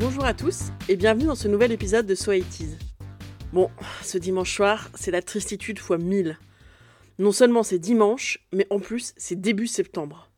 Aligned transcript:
Bonjour 0.00 0.24
à 0.24 0.32
tous 0.32 0.68
et 0.88 0.94
bienvenue 0.94 1.26
dans 1.26 1.34
ce 1.34 1.48
nouvel 1.48 1.72
épisode 1.72 2.06
de 2.06 2.14
So 2.14 2.30
Bon, 3.52 3.68
ce 4.04 4.16
dimanche 4.16 4.54
soir, 4.54 4.90
c'est 4.94 5.10
la 5.10 5.22
tristitude 5.22 5.80
fois 5.80 5.98
1000. 5.98 6.38
Non 7.18 7.32
seulement 7.32 7.64
c'est 7.64 7.80
dimanche, 7.80 8.38
mais 8.52 8.68
en 8.70 8.78
plus 8.78 9.12
c'est 9.16 9.40
début 9.40 9.66
septembre. 9.66 10.30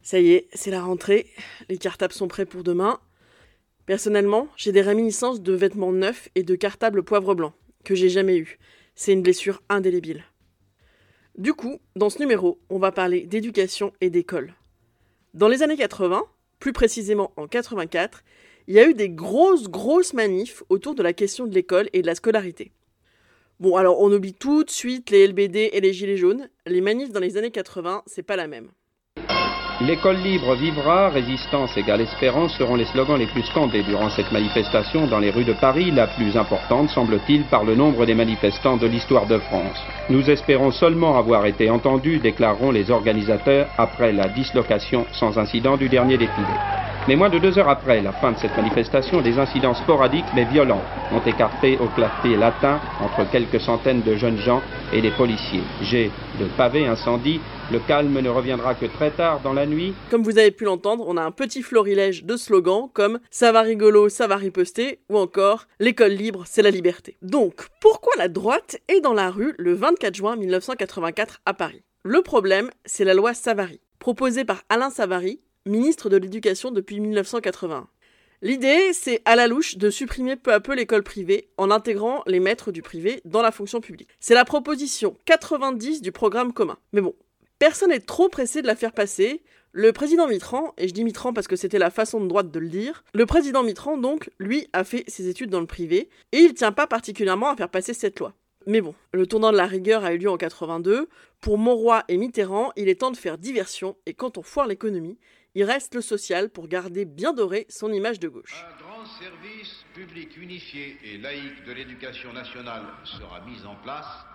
Ça 0.00 0.20
y 0.20 0.30
est, 0.30 0.46
c'est 0.52 0.70
la 0.70 0.80
rentrée, 0.80 1.26
les 1.68 1.76
cartables 1.76 2.12
sont 2.12 2.28
prêts 2.28 2.46
pour 2.46 2.62
demain. 2.62 3.00
Personnellement, 3.84 4.46
j'ai 4.56 4.70
des 4.70 4.82
réminiscences 4.82 5.42
de 5.42 5.54
vêtements 5.54 5.90
neufs 5.90 6.28
et 6.36 6.44
de 6.44 6.54
cartables 6.54 7.02
poivre 7.02 7.34
blanc, 7.34 7.54
que 7.82 7.96
j'ai 7.96 8.08
jamais 8.08 8.36
eu. 8.36 8.60
C'est 8.94 9.12
une 9.12 9.22
blessure 9.22 9.60
indélébile. 9.68 10.22
Du 11.36 11.52
coup, 11.52 11.80
dans 11.96 12.10
ce 12.10 12.20
numéro, 12.20 12.60
on 12.70 12.78
va 12.78 12.92
parler 12.92 13.22
d'éducation 13.22 13.92
et 14.00 14.08
d'école. 14.08 14.54
Dans 15.34 15.48
les 15.48 15.64
années 15.64 15.76
80, 15.76 16.22
plus 16.60 16.72
précisément 16.72 17.32
en 17.36 17.48
84, 17.48 18.22
il 18.68 18.74
y 18.74 18.78
a 18.78 18.86
eu 18.86 18.92
des 18.92 19.08
grosses, 19.08 19.68
grosses 19.68 20.12
manifs 20.12 20.62
autour 20.68 20.94
de 20.94 21.02
la 21.02 21.14
question 21.14 21.46
de 21.46 21.54
l'école 21.54 21.88
et 21.94 22.02
de 22.02 22.06
la 22.06 22.14
scolarité. 22.14 22.70
Bon, 23.60 23.76
alors 23.76 24.00
on 24.02 24.12
oublie 24.12 24.34
tout 24.34 24.62
de 24.62 24.70
suite 24.70 25.10
les 25.10 25.26
LBD 25.26 25.70
et 25.72 25.80
les 25.80 25.94
Gilets 25.94 26.18
jaunes. 26.18 26.50
Les 26.66 26.82
manifs 26.82 27.10
dans 27.10 27.18
les 27.18 27.38
années 27.38 27.50
80, 27.50 28.02
c'est 28.06 28.22
pas 28.22 28.36
la 28.36 28.46
même. 28.46 28.68
L'école 29.80 30.16
libre 30.16 30.54
vivra, 30.54 31.08
résistance 31.08 31.76
égale 31.76 32.02
espérance 32.02 32.58
seront 32.58 32.74
les 32.74 32.84
slogans 32.84 33.18
les 33.18 33.28
plus 33.28 33.44
scandés 33.44 33.84
durant 33.84 34.10
cette 34.10 34.32
manifestation 34.32 35.06
dans 35.06 35.20
les 35.20 35.30
rues 35.30 35.44
de 35.44 35.54
Paris, 35.54 35.90
la 35.90 36.08
plus 36.08 36.36
importante, 36.36 36.90
semble-t-il, 36.90 37.44
par 37.44 37.64
le 37.64 37.74
nombre 37.74 38.04
des 38.04 38.14
manifestants 38.14 38.76
de 38.76 38.86
l'histoire 38.86 39.26
de 39.26 39.38
France. 39.38 39.78
Nous 40.10 40.28
espérons 40.28 40.72
seulement 40.72 41.16
avoir 41.16 41.46
été 41.46 41.70
entendus, 41.70 42.18
déclareront 42.18 42.72
les 42.72 42.90
organisateurs 42.90 43.68
après 43.78 44.12
la 44.12 44.28
dislocation 44.28 45.06
sans 45.12 45.38
incident 45.38 45.76
du 45.76 45.88
dernier 45.88 46.18
défilé. 46.18 46.87
Mais 47.08 47.16
moins 47.16 47.30
de 47.30 47.38
deux 47.38 47.58
heures 47.58 47.70
après 47.70 48.02
la 48.02 48.12
fin 48.12 48.32
de 48.32 48.36
cette 48.36 48.54
manifestation, 48.54 49.22
des 49.22 49.38
incidents 49.38 49.72
sporadiques 49.72 50.26
mais 50.34 50.44
violents 50.44 50.82
ont 51.10 51.24
écarté 51.26 51.78
au 51.78 51.86
clavier 51.86 52.36
latin 52.36 52.82
entre 53.00 53.26
quelques 53.30 53.62
centaines 53.62 54.02
de 54.02 54.14
jeunes 54.14 54.36
gens 54.36 54.60
et 54.92 55.00
les 55.00 55.10
policiers. 55.12 55.62
J'ai 55.80 56.10
de 56.38 56.44
pavés 56.58 56.86
incendies, 56.86 57.40
le 57.72 57.78
calme 57.78 58.20
ne 58.20 58.28
reviendra 58.28 58.74
que 58.74 58.84
très 58.84 59.10
tard 59.10 59.40
dans 59.42 59.54
la 59.54 59.64
nuit. 59.64 59.94
Comme 60.10 60.22
vous 60.22 60.36
avez 60.36 60.50
pu 60.50 60.64
l'entendre, 60.64 61.06
on 61.08 61.16
a 61.16 61.22
un 61.22 61.30
petit 61.30 61.62
florilège 61.62 62.24
de 62.24 62.36
slogans 62.36 62.90
comme 62.92 63.20
Ça 63.30 63.52
va 63.52 63.62
rigolo, 63.62 64.10
ça 64.10 64.26
va 64.26 64.36
riposter 64.36 64.98
ou 65.08 65.16
encore 65.16 65.66
L'école 65.80 66.12
libre, 66.12 66.42
c'est 66.46 66.60
la 66.60 66.70
liberté. 66.70 67.16
Donc, 67.22 67.68
pourquoi 67.80 68.12
la 68.18 68.28
droite 68.28 68.80
est 68.88 69.00
dans 69.00 69.14
la 69.14 69.30
rue 69.30 69.54
le 69.56 69.72
24 69.72 70.14
juin 70.14 70.36
1984 70.36 71.40
à 71.46 71.54
Paris? 71.54 71.84
Le 72.04 72.20
problème, 72.20 72.68
c'est 72.84 73.04
la 73.04 73.14
loi 73.14 73.32
Savary, 73.32 73.80
proposée 73.98 74.44
par 74.44 74.62
Alain 74.68 74.90
Savary, 74.90 75.40
ministre 75.66 76.08
de 76.08 76.16
l'Éducation 76.16 76.70
depuis 76.70 77.00
1980. 77.00 77.88
L'idée, 78.40 78.92
c'est 78.92 79.20
à 79.24 79.34
la 79.34 79.48
louche 79.48 79.78
de 79.78 79.90
supprimer 79.90 80.36
peu 80.36 80.52
à 80.52 80.60
peu 80.60 80.74
l'école 80.74 81.02
privée 81.02 81.48
en 81.56 81.72
intégrant 81.72 82.22
les 82.26 82.38
maîtres 82.38 82.70
du 82.70 82.82
privé 82.82 83.20
dans 83.24 83.42
la 83.42 83.50
fonction 83.50 83.80
publique. 83.80 84.10
C'est 84.20 84.34
la 84.34 84.44
proposition 84.44 85.16
90 85.24 86.02
du 86.02 86.12
programme 86.12 86.52
commun. 86.52 86.78
Mais 86.92 87.00
bon, 87.00 87.16
personne 87.58 87.90
n'est 87.90 87.98
trop 87.98 88.28
pressé 88.28 88.62
de 88.62 88.68
la 88.68 88.76
faire 88.76 88.92
passer. 88.92 89.42
Le 89.72 89.92
président 89.92 90.28
Mitran, 90.28 90.72
et 90.78 90.86
je 90.86 90.94
dis 90.94 91.02
Mitran 91.02 91.32
parce 91.32 91.48
que 91.48 91.56
c'était 91.56 91.80
la 91.80 91.90
façon 91.90 92.20
de 92.20 92.28
droite 92.28 92.52
de 92.52 92.60
le 92.60 92.68
dire, 92.68 93.04
le 93.12 93.26
président 93.26 93.64
Mitran 93.64 93.96
donc, 93.96 94.30
lui, 94.38 94.68
a 94.72 94.84
fait 94.84 95.02
ses 95.08 95.28
études 95.28 95.50
dans 95.50 95.60
le 95.60 95.66
privé, 95.66 96.08
et 96.32 96.38
il 96.38 96.54
tient 96.54 96.72
pas 96.72 96.86
particulièrement 96.86 97.50
à 97.50 97.56
faire 97.56 97.68
passer 97.68 97.92
cette 97.92 98.20
loi. 98.20 98.34
Mais 98.70 98.82
bon, 98.82 98.94
le 99.14 99.26
tournant 99.26 99.50
de 99.50 99.56
la 99.56 99.64
rigueur 99.64 100.04
a 100.04 100.12
eu 100.12 100.18
lieu 100.18 100.30
en 100.30 100.36
82. 100.36 101.08
Pour 101.40 101.56
Monroy 101.56 102.04
et 102.08 102.18
Mitterrand, 102.18 102.70
il 102.76 102.90
est 102.90 103.00
temps 103.00 103.10
de 103.10 103.16
faire 103.16 103.38
diversion, 103.38 103.96
et 104.04 104.12
quand 104.12 104.36
on 104.36 104.42
foire 104.42 104.66
l'économie, 104.66 105.16
il 105.54 105.64
reste 105.64 105.94
le 105.94 106.02
social 106.02 106.50
pour 106.50 106.68
garder 106.68 107.06
bien 107.06 107.32
doré 107.32 107.64
son 107.70 107.90
image 107.90 108.20
de 108.20 108.28
gauche. 108.28 108.62
Un 108.62 108.82
grand 108.82 109.06
service 109.06 109.84
public 109.94 110.36
unifié 110.36 110.98
et 111.02 111.16
laïque 111.16 111.64
de 111.66 111.72
l'éducation 111.72 112.30
nationale 112.34 112.82
sera 113.04 113.40
mis 113.46 113.64
en 113.64 113.74
place. 113.76 114.26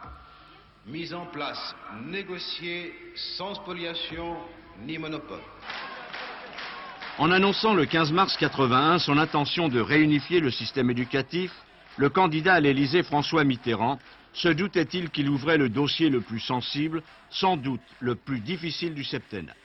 Mis 0.87 1.13
en 1.13 1.27
place, 1.27 1.75
négocié, 2.07 2.91
sans 3.37 3.53
spoliation 3.53 4.35
ni 4.87 4.97
monopole. 4.97 5.43
En 7.19 7.29
annonçant 7.29 7.75
le 7.75 7.85
15 7.85 8.11
mars 8.11 8.35
81 8.37 8.97
son 8.97 9.19
intention 9.19 9.67
de 9.67 9.79
réunifier 9.79 10.39
le 10.39 10.49
système 10.49 10.89
éducatif, 10.89 11.51
le 11.97 12.09
candidat 12.09 12.55
à 12.55 12.59
l'Élysée 12.59 13.03
François 13.03 13.43
Mitterrand 13.43 13.99
se 14.33 14.49
doutait-il 14.49 15.09
qu'il 15.09 15.29
ouvrait 15.29 15.57
le 15.57 15.69
dossier 15.69 16.09
le 16.09 16.21
plus 16.21 16.39
sensible, 16.39 17.03
sans 17.29 17.57
doute 17.57 17.81
le 17.99 18.15
plus 18.15 18.39
difficile 18.39 18.93
du 18.93 19.03
septennat 19.03 19.55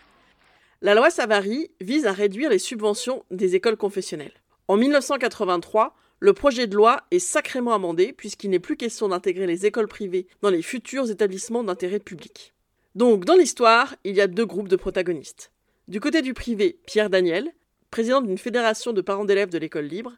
la 0.81 0.95
loi 0.95 1.11
Savary 1.11 1.73
vise 1.81 2.06
à 2.06 2.12
réduire 2.12 2.51
les 2.51 2.61
subventions 2.61 3.25
des 3.33 3.56
écoles 3.56 3.77
confessionnelles. 3.77 4.34
En 4.69 4.77
1983, 4.77 5.97
le 6.21 6.33
projet 6.33 6.69
de 6.69 6.77
loi 6.77 7.03
est 7.11 7.19
sacrément 7.19 7.75
amendé 7.75 8.12
puisqu'il 8.12 8.51
n'est 8.51 8.61
plus 8.61 8.77
question 8.77 9.09
d'intégrer 9.09 9.49
les 9.49 9.67
écoles 9.67 9.89
privées 9.89 10.29
dans 10.41 10.51
les 10.51 10.62
futurs 10.62 11.11
établissements 11.11 11.65
d'intérêt 11.65 11.99
public. 11.99 12.55
Donc, 12.95 13.25
dans 13.25 13.35
l'histoire, 13.35 13.97
il 14.05 14.15
y 14.15 14.21
a 14.21 14.29
deux 14.29 14.47
groupes 14.47 14.69
de 14.69 14.77
protagonistes. 14.77 15.50
Du 15.89 15.99
côté 15.99 16.23
du 16.23 16.33
privé, 16.33 16.79
Pierre 16.87 17.11
Daniel, 17.11 17.50
président 17.91 18.21
d'une 18.21 18.39
fédération 18.39 18.93
de 18.93 19.00
parents 19.00 19.25
d'élèves 19.25 19.50
de 19.50 19.59
l'école 19.59 19.87
libre, 19.87 20.12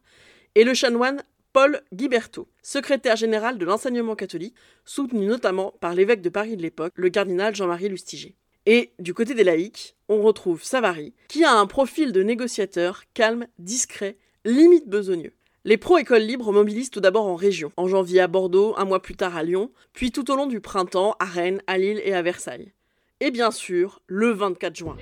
et 0.57 0.65
le 0.65 0.75
chanoine 0.75 1.23
Paul 1.53 1.81
Guiberto, 1.93 2.47
secrétaire 2.63 3.17
général 3.17 3.59
de 3.59 3.65
l'enseignement 3.65 4.15
catholique, 4.15 4.55
soutenu 4.85 5.27
notamment 5.27 5.75
par 5.81 5.95
l'évêque 5.95 6.23
de 6.23 6.29
Paris 6.29 6.57
de 6.57 6.63
l'époque, 6.63 6.93
le 6.95 7.11
cardinal 7.11 7.57
Jean-Marie 7.57 7.89
Lustiger. 7.89 8.37
Et 8.67 8.93
du 9.01 9.15
côté 9.15 9.35
des 9.35 9.43
laïcs, 9.43 9.97
on 10.09 10.23
retrouve 10.23 10.63
Savary, 10.63 11.13
qui 11.27 11.45
a 11.45 11.53
un 11.53 11.67
profil 11.67 12.13
de 12.13 12.23
négociateur 12.23 13.03
calme, 13.15 13.47
discret, 13.59 14.17
limite 14.45 14.89
besogneux. 14.89 15.33
Les 15.65 15.77
pro-écoles 15.77 16.23
libres 16.23 16.53
mobilisent 16.53 16.91
tout 16.91 17.01
d'abord 17.01 17.27
en 17.27 17.35
région, 17.35 17.73
en 17.77 17.89
janvier 17.89 18.21
à 18.21 18.29
Bordeaux, 18.29 18.75
un 18.77 18.85
mois 18.85 19.03
plus 19.03 19.17
tard 19.17 19.37
à 19.37 19.43
Lyon, 19.43 19.73
puis 19.93 20.13
tout 20.13 20.31
au 20.31 20.37
long 20.37 20.47
du 20.47 20.61
printemps 20.61 21.17
à 21.19 21.25
Rennes, 21.25 21.63
à 21.67 21.79
Lille 21.79 22.01
et 22.05 22.15
à 22.15 22.23
Versailles. 22.23 22.73
Et 23.19 23.31
bien 23.31 23.51
sûr, 23.51 24.01
le 24.07 24.31
24 24.31 24.77
juin. 24.77 24.97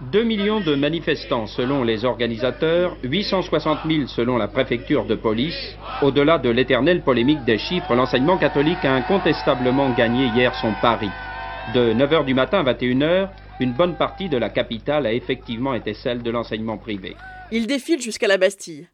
2 0.00 0.24
millions 0.24 0.60
de 0.60 0.74
manifestants 0.74 1.46
selon 1.46 1.84
les 1.84 2.06
organisateurs, 2.06 2.96
860 3.04 3.80
000 3.86 4.06
selon 4.06 4.38
la 4.38 4.48
préfecture 4.48 5.04
de 5.04 5.14
police. 5.14 5.76
Au-delà 6.00 6.38
de 6.38 6.48
l'éternelle 6.48 7.02
polémique 7.02 7.44
des 7.44 7.58
chiffres, 7.58 7.94
l'enseignement 7.94 8.38
catholique 8.38 8.82
a 8.82 8.94
incontestablement 8.94 9.90
gagné 9.90 10.28
hier 10.34 10.54
son 10.54 10.72
pari. 10.80 11.10
De 11.74 11.92
9h 11.92 12.24
du 12.24 12.32
matin 12.32 12.64
à 12.64 12.72
21h, 12.72 13.28
une 13.60 13.74
bonne 13.74 13.98
partie 13.98 14.30
de 14.30 14.38
la 14.38 14.48
capitale 14.48 15.04
a 15.04 15.12
effectivement 15.12 15.74
été 15.74 15.92
celle 15.92 16.22
de 16.22 16.30
l'enseignement 16.30 16.78
privé. 16.78 17.14
Il 17.52 17.66
défile 17.66 18.00
jusqu'à 18.00 18.26
la 18.26 18.38
Bastille. 18.38 18.88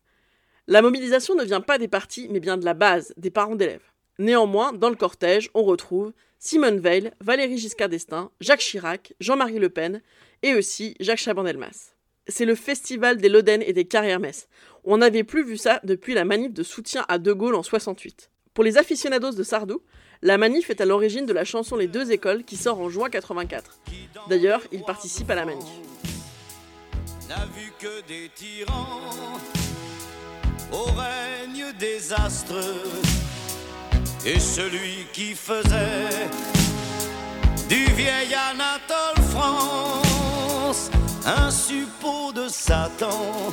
La 0.66 0.82
mobilisation 0.82 1.36
ne 1.36 1.44
vient 1.44 1.60
pas 1.60 1.78
des 1.78 1.86
partis, 1.86 2.26
mais 2.32 2.40
bien 2.40 2.56
de 2.56 2.64
la 2.64 2.74
base, 2.74 3.14
des 3.16 3.30
parents 3.30 3.54
d'élèves. 3.54 3.92
Néanmoins, 4.18 4.72
dans 4.72 4.88
le 4.88 4.96
cortège, 4.96 5.50
on 5.54 5.62
retrouve 5.62 6.12
Simone 6.38 6.78
Veil, 6.78 7.10
Valérie 7.20 7.58
Giscard 7.58 7.88
d'Estaing, 7.88 8.30
Jacques 8.40 8.60
Chirac, 8.60 9.14
Jean-Marie 9.20 9.58
Le 9.58 9.68
Pen 9.68 10.00
et 10.42 10.54
aussi 10.54 10.94
Jacques 11.00 11.18
Chaban-Delmas. 11.18 11.92
C'est 12.28 12.44
le 12.44 12.54
festival 12.54 13.18
des 13.18 13.28
Loden 13.28 13.62
et 13.62 13.72
des 13.72 13.84
carrières-messes. 13.84 14.48
On 14.84 14.98
n'avait 14.98 15.24
plus 15.24 15.44
vu 15.44 15.56
ça 15.56 15.80
depuis 15.84 16.14
la 16.14 16.24
manif 16.24 16.52
de 16.52 16.62
soutien 16.62 17.04
à 17.08 17.18
De 17.18 17.32
Gaulle 17.32 17.54
en 17.54 17.62
68. 17.62 18.30
Pour 18.54 18.64
les 18.64 18.78
aficionados 18.78 19.32
de 19.32 19.42
Sardou, 19.42 19.82
la 20.22 20.38
manif 20.38 20.70
est 20.70 20.80
à 20.80 20.86
l'origine 20.86 21.26
de 21.26 21.32
la 21.32 21.44
chanson 21.44 21.76
Les 21.76 21.88
deux 21.88 22.10
écoles 22.10 22.44
qui 22.44 22.56
sort 22.56 22.80
en 22.80 22.88
juin 22.88 23.10
84. 23.10 23.80
D'ailleurs, 24.28 24.62
il 24.72 24.82
participe 24.82 25.30
à 25.30 25.34
la 25.34 25.44
manif. 25.44 25.66
N'a 27.28 27.46
des 28.08 28.30
tyrans 28.34 29.36
et 34.26 34.40
celui 34.40 35.06
qui 35.12 35.34
faisait 35.34 36.26
du 37.68 37.84
vieil 37.94 38.34
Anatole 38.34 39.22
France 39.30 40.90
un 41.24 41.50
suppôt 41.50 42.32
de 42.32 42.48
Satan 42.48 43.52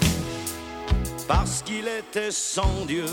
parce 1.28 1.62
qu'il 1.62 1.88
était 1.88 2.32
sans 2.32 2.86
Dieu. 2.88 3.06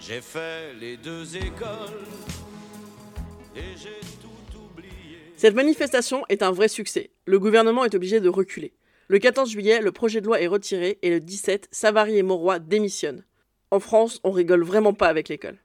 J'ai 0.00 0.22
fait 0.22 0.72
les 0.80 0.96
deux 0.96 1.36
écoles 1.36 2.06
et 3.54 3.76
j'ai 3.76 4.00
tout 4.22 4.58
oublié. 4.58 5.18
Cette 5.36 5.54
manifestation 5.54 6.22
est 6.30 6.42
un 6.42 6.50
vrai 6.50 6.68
succès. 6.68 7.10
Le 7.26 7.38
gouvernement 7.38 7.84
est 7.84 7.94
obligé 7.94 8.20
de 8.20 8.28
reculer. 8.30 8.72
Le 9.08 9.18
14 9.18 9.50
juillet, 9.50 9.80
le 9.82 9.92
projet 9.92 10.22
de 10.22 10.26
loi 10.26 10.40
est 10.40 10.46
retiré 10.46 10.98
et 11.02 11.10
le 11.10 11.20
17, 11.20 11.68
Savary 11.70 12.16
et 12.16 12.22
Mauroy 12.22 12.58
démissionnent. 12.58 13.24
En 13.70 13.80
France, 13.80 14.20
on 14.24 14.30
rigole 14.30 14.64
vraiment 14.64 14.94
pas 14.94 15.08
avec 15.08 15.28
l'école. 15.28 15.58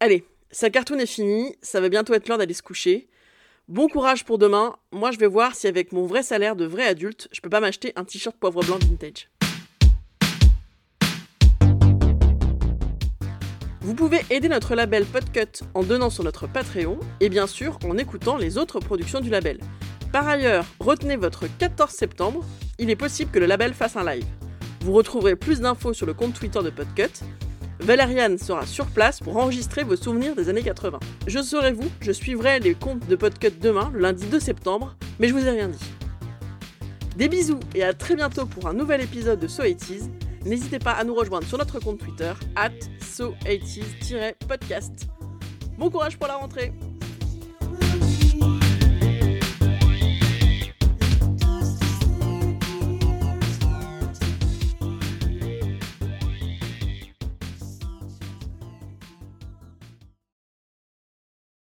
Allez, 0.00 0.24
sa 0.52 0.70
cartoon 0.70 1.00
est 1.00 1.06
finie, 1.06 1.56
ça 1.60 1.80
va 1.80 1.88
bientôt 1.88 2.14
être 2.14 2.28
l'heure 2.28 2.38
d'aller 2.38 2.54
se 2.54 2.62
coucher. 2.62 3.08
Bon 3.66 3.88
courage 3.88 4.24
pour 4.24 4.38
demain. 4.38 4.76
Moi, 4.92 5.10
je 5.10 5.18
vais 5.18 5.26
voir 5.26 5.56
si 5.56 5.66
avec 5.66 5.90
mon 5.90 6.06
vrai 6.06 6.22
salaire 6.22 6.54
de 6.54 6.64
vrai 6.64 6.84
adulte, 6.84 7.26
je 7.32 7.40
peux 7.40 7.50
pas 7.50 7.58
m'acheter 7.58 7.92
un 7.96 8.04
t-shirt 8.04 8.36
poivre 8.36 8.62
blanc 8.62 8.78
vintage. 8.78 9.28
Vous 13.80 13.94
pouvez 13.94 14.20
aider 14.30 14.48
notre 14.48 14.76
label 14.76 15.04
Podcut 15.04 15.64
en 15.74 15.82
donnant 15.82 16.10
sur 16.10 16.22
notre 16.22 16.46
Patreon 16.46 17.00
et 17.18 17.28
bien 17.28 17.48
sûr 17.48 17.76
en 17.84 17.98
écoutant 17.98 18.36
les 18.36 18.56
autres 18.56 18.78
productions 18.78 19.20
du 19.20 19.30
label. 19.30 19.58
Par 20.12 20.28
ailleurs, 20.28 20.64
retenez 20.78 21.16
votre 21.16 21.46
14 21.58 21.90
septembre, 21.90 22.44
il 22.78 22.88
est 22.88 22.96
possible 22.96 23.32
que 23.32 23.40
le 23.40 23.46
label 23.46 23.74
fasse 23.74 23.96
un 23.96 24.04
live. 24.04 24.26
Vous 24.82 24.92
retrouverez 24.92 25.34
plus 25.34 25.58
d'infos 25.58 25.92
sur 25.92 26.06
le 26.06 26.14
compte 26.14 26.34
Twitter 26.34 26.62
de 26.62 26.70
Podcut. 26.70 27.24
Valériane 27.80 28.38
sera 28.38 28.66
sur 28.66 28.86
place 28.86 29.20
pour 29.20 29.36
enregistrer 29.36 29.84
vos 29.84 29.96
souvenirs 29.96 30.34
des 30.34 30.48
années 30.48 30.62
80. 30.62 30.98
Je 31.26 31.38
serai 31.40 31.72
vous, 31.72 31.88
je 32.00 32.12
suivrai 32.12 32.58
les 32.58 32.74
comptes 32.74 33.06
de 33.06 33.16
Podcut 33.16 33.52
demain, 33.60 33.90
le 33.94 34.00
lundi 34.00 34.26
2 34.26 34.40
septembre, 34.40 34.96
mais 35.18 35.28
je 35.28 35.34
vous 35.34 35.46
ai 35.46 35.50
rien 35.50 35.68
dit. 35.68 35.78
Des 37.16 37.28
bisous 37.28 37.60
et 37.74 37.82
à 37.82 37.94
très 37.94 38.14
bientôt 38.14 38.46
pour 38.46 38.66
un 38.66 38.74
nouvel 38.74 39.00
épisode 39.00 39.40
de 39.40 39.48
So 39.48 39.62
80 39.62 40.10
N'hésitez 40.44 40.78
pas 40.78 40.92
à 40.92 41.04
nous 41.04 41.14
rejoindre 41.14 41.46
sur 41.46 41.58
notre 41.58 41.80
compte 41.80 41.98
Twitter, 41.98 42.32
at 42.56 42.70
so 43.00 43.34
podcast 44.48 45.08
Bon 45.76 45.90
courage 45.90 46.16
pour 46.16 46.28
la 46.28 46.36
rentrée 46.36 46.72